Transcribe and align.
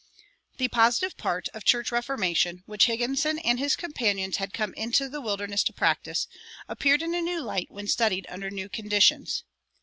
"The 0.57 0.67
positive 0.67 1.15
part 1.15 1.47
of 1.49 1.63
church 1.63 1.91
reformation," 1.91 2.63
which 2.65 2.87
Higginson 2.87 3.37
and 3.37 3.59
his 3.59 3.75
companions 3.75 4.37
had 4.37 4.51
come 4.51 4.73
into 4.73 5.07
the 5.07 5.21
wilderness 5.21 5.61
to 5.65 5.73
practice, 5.73 6.27
appeared 6.67 7.03
in 7.03 7.13
a 7.13 7.21
new 7.21 7.39
light 7.39 7.69
when 7.69 7.87
studied 7.87 8.25
under 8.27 8.49
the 8.49 8.55
new 8.55 8.67
conditions. 8.67 9.43